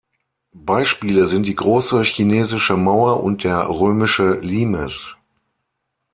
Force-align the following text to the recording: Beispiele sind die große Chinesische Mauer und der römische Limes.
Beispiele 0.55 1.27
sind 1.27 1.43
die 1.45 1.53
große 1.53 2.01
Chinesische 2.01 2.75
Mauer 2.75 3.21
und 3.21 3.43
der 3.43 3.69
römische 3.69 4.33
Limes. 4.39 5.15